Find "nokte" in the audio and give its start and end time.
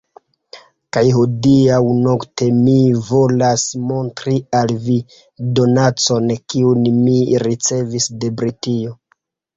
2.05-2.47